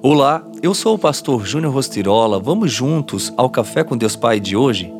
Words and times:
Olá, 0.00 0.44
eu 0.62 0.74
sou 0.74 0.94
o 0.94 0.98
pastor 0.98 1.44
Júnior 1.44 1.74
Rostirola. 1.74 2.38
Vamos 2.38 2.70
juntos 2.70 3.32
ao 3.36 3.50
Café 3.50 3.82
com 3.82 3.96
Deus 3.96 4.14
Pai 4.14 4.38
de 4.38 4.56
hoje? 4.56 4.94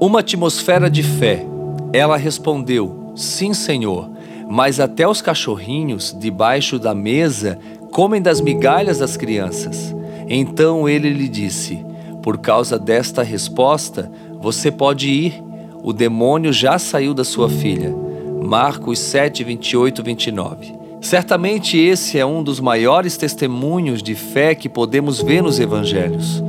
Uma 0.00 0.18
atmosfera 0.18 0.90
de 0.90 1.04
fé. 1.04 1.46
Ela 1.92 2.16
respondeu: 2.16 3.12
Sim, 3.14 3.54
Senhor, 3.54 4.10
mas 4.50 4.80
até 4.80 5.06
os 5.06 5.22
cachorrinhos 5.22 6.12
debaixo 6.18 6.76
da 6.76 6.92
mesa 6.92 7.56
comem 7.92 8.20
das 8.20 8.40
migalhas 8.40 8.98
das 8.98 9.16
crianças. 9.16 9.94
Então 10.28 10.88
ele 10.88 11.10
lhe 11.10 11.28
disse: 11.28 11.86
Por 12.20 12.38
causa 12.38 12.80
desta 12.80 13.22
resposta, 13.22 14.10
você 14.40 14.72
pode 14.72 15.08
ir. 15.08 15.40
O 15.84 15.92
demônio 15.92 16.52
já 16.52 16.80
saiu 16.80 17.14
da 17.14 17.22
sua 17.22 17.48
filha. 17.48 17.94
Marcos 18.42 18.98
7, 18.98 19.44
28, 19.44 20.02
29. 20.02 20.85
Certamente 21.06 21.78
esse 21.78 22.18
é 22.18 22.26
um 22.26 22.42
dos 22.42 22.58
maiores 22.58 23.16
testemunhos 23.16 24.02
de 24.02 24.16
fé 24.16 24.56
que 24.56 24.68
podemos 24.68 25.22
ver 25.22 25.40
nos 25.40 25.60
evangelhos. 25.60 26.42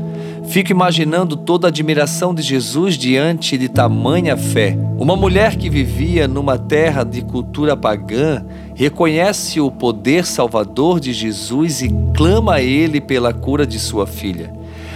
Fico 0.48 0.72
imaginando 0.72 1.38
toda 1.38 1.68
a 1.68 1.70
admiração 1.70 2.34
de 2.34 2.42
Jesus 2.42 2.98
diante 2.98 3.56
de 3.56 3.70
tamanha 3.70 4.36
fé. 4.36 4.76
Uma 4.98 5.16
mulher 5.16 5.58
que 5.58 5.70
vivia 5.70 6.28
numa 6.28 6.58
terra 6.58 7.04
de 7.04 7.22
cultura 7.22 7.78
pagã 7.78 8.44
reconhece 8.74 9.62
o 9.62 9.70
poder 9.70 10.26
salvador 10.26 11.00
de 11.00 11.14
Jesus 11.14 11.84
e 11.84 11.94
clama 12.16 12.56
a 12.56 12.62
ele 12.64 13.00
pela 13.00 13.32
cura 13.32 13.64
de 13.64 13.78
sua 13.78 14.08
filha. 14.08 14.52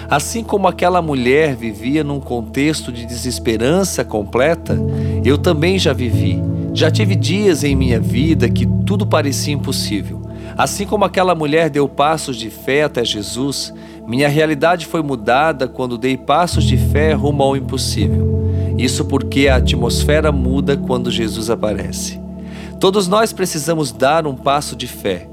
Assim 0.10 0.44
como 0.44 0.68
aquela 0.68 1.04
mulher 1.04 1.56
vivia 1.56 2.04
num 2.04 2.20
contexto 2.20 2.92
de 2.92 3.06
desesperança 3.06 4.04
completa, 4.04 4.76
eu 5.24 5.38
também 5.38 5.78
já 5.78 5.94
vivi. 5.94 6.42
Já 6.74 6.90
tive 6.90 7.16
dias 7.16 7.64
em 7.64 7.76
minha 7.76 8.00
vida 8.00 8.50
que 8.50 8.66
tudo 8.92 9.08
parecia 9.08 9.54
impossível. 9.54 10.22
Assim 10.58 10.86
como 10.86 11.06
aquela 11.06 11.34
mulher 11.34 11.70
deu 11.70 11.88
passos 11.88 12.36
de 12.36 12.50
fé 12.50 12.84
até 12.84 13.06
Jesus, 13.06 13.74
minha 14.06 14.28
realidade 14.28 14.86
foi 14.86 15.02
mudada 15.02 15.66
quando 15.66 15.98
dei 15.98 16.18
passos 16.18 16.66
de 16.66 16.76
fé 16.76 17.14
rumo 17.14 17.42
ao 17.42 17.56
impossível. 17.56 18.52
Isso 18.78 19.06
porque 19.06 19.48
a 19.48 19.56
atmosfera 19.56 20.30
muda 20.30 20.76
quando 20.76 21.10
Jesus 21.10 21.50
aparece. 21.50 22.20
Todos 22.82 23.08
nós 23.08 23.32
precisamos 23.32 23.94
dar 23.94 24.28
um 24.28 24.36
passo 24.36 24.76
de 24.76 24.88
fé. 24.88 25.26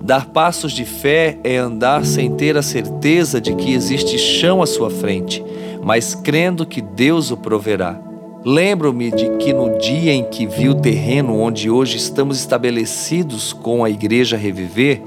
Dar 0.00 0.26
passos 0.26 0.70
de 0.70 0.84
fé 0.84 1.38
é 1.42 1.56
andar 1.56 2.06
sem 2.06 2.30
ter 2.36 2.56
a 2.56 2.62
certeza 2.62 3.40
de 3.40 3.52
que 3.56 3.72
existe 3.72 4.16
chão 4.16 4.62
à 4.62 4.66
sua 4.66 4.90
frente, 4.90 5.44
mas 5.82 6.14
crendo 6.14 6.64
que 6.64 6.80
Deus 6.80 7.32
o 7.32 7.36
proverá. 7.36 8.11
Lembro-me 8.44 9.12
de 9.12 9.36
que 9.36 9.52
no 9.52 9.78
dia 9.78 10.12
em 10.12 10.24
que 10.24 10.46
vi 10.46 10.68
o 10.68 10.74
terreno 10.74 11.38
onde 11.38 11.70
hoje 11.70 11.96
estamos 11.96 12.40
estabelecidos 12.40 13.52
com 13.52 13.84
a 13.84 13.90
Igreja 13.90 14.36
Reviver, 14.36 15.00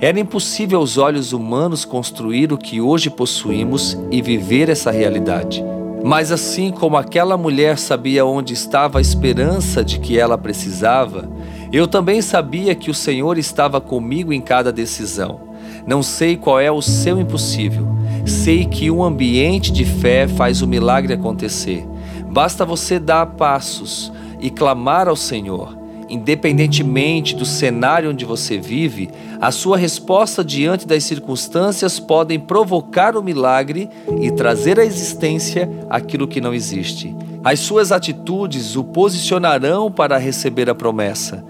era 0.00 0.18
impossível 0.18 0.80
aos 0.80 0.98
olhos 0.98 1.32
humanos 1.32 1.84
construir 1.84 2.52
o 2.52 2.58
que 2.58 2.80
hoje 2.80 3.08
possuímos 3.08 3.96
e 4.10 4.20
viver 4.20 4.68
essa 4.68 4.90
realidade. 4.90 5.64
Mas 6.02 6.32
assim 6.32 6.72
como 6.72 6.96
aquela 6.96 7.36
mulher 7.36 7.78
sabia 7.78 8.24
onde 8.24 8.54
estava 8.54 8.98
a 8.98 9.02
esperança 9.02 9.84
de 9.84 10.00
que 10.00 10.18
ela 10.18 10.36
precisava, 10.36 11.30
eu 11.72 11.86
também 11.86 12.20
sabia 12.20 12.74
que 12.74 12.90
o 12.90 12.94
Senhor 12.94 13.38
estava 13.38 13.80
comigo 13.80 14.32
em 14.32 14.40
cada 14.40 14.72
decisão. 14.72 15.42
Não 15.86 16.02
sei 16.02 16.36
qual 16.36 16.58
é 16.58 16.72
o 16.72 16.82
seu 16.82 17.20
impossível, 17.20 17.86
sei 18.26 18.64
que 18.64 18.90
um 18.90 19.04
ambiente 19.04 19.70
de 19.70 19.84
fé 19.84 20.26
faz 20.26 20.60
o 20.60 20.66
milagre 20.66 21.12
acontecer. 21.12 21.86
Basta 22.30 22.64
você 22.64 23.00
dar 23.00 23.26
passos 23.26 24.12
e 24.40 24.50
clamar 24.50 25.08
ao 25.08 25.16
Senhor. 25.16 25.76
Independentemente 26.08 27.34
do 27.34 27.44
cenário 27.44 28.10
onde 28.10 28.24
você 28.24 28.56
vive, 28.56 29.10
a 29.40 29.50
sua 29.50 29.76
resposta 29.76 30.44
diante 30.44 30.86
das 30.86 31.04
circunstâncias 31.04 31.98
podem 31.98 32.38
provocar 32.38 33.16
o 33.16 33.22
milagre 33.22 33.88
e 34.20 34.30
trazer 34.30 34.78
à 34.78 34.84
existência 34.84 35.68
aquilo 35.88 36.28
que 36.28 36.40
não 36.40 36.54
existe. 36.54 37.14
As 37.42 37.60
suas 37.60 37.90
atitudes 37.90 38.76
o 38.76 38.84
posicionarão 38.84 39.90
para 39.90 40.16
receber 40.16 40.70
a 40.70 40.74
promessa. 40.74 41.44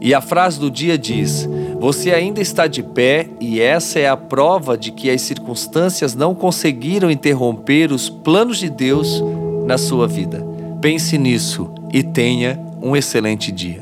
E 0.00 0.14
a 0.14 0.20
frase 0.20 0.60
do 0.60 0.70
dia 0.70 0.96
diz: 0.96 1.48
Você 1.80 2.12
ainda 2.12 2.40
está 2.40 2.66
de 2.66 2.82
pé, 2.82 3.28
e 3.40 3.60
essa 3.60 3.98
é 3.98 4.08
a 4.08 4.16
prova 4.16 4.76
de 4.76 4.90
que 4.90 5.10
as 5.10 5.22
circunstâncias 5.22 6.14
não 6.14 6.34
conseguiram 6.34 7.10
interromper 7.10 7.92
os 7.92 8.08
planos 8.08 8.58
de 8.58 8.70
Deus 8.70 9.22
na 9.68 9.76
sua 9.76 10.08
vida. 10.08 10.42
Pense 10.80 11.18
nisso 11.18 11.70
e 11.92 12.02
tenha 12.02 12.58
um 12.80 12.96
excelente 12.96 13.52
dia. 13.52 13.80